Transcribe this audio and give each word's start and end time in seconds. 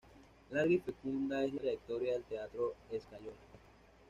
Larga 0.49 0.71
y 0.71 0.79
fecunda 0.79 1.43
es 1.43 1.53
la 1.53 1.59
trayectoria 1.59 2.13
del 2.13 2.23
Teatro 2.23 2.73
Escayola. 2.91 3.35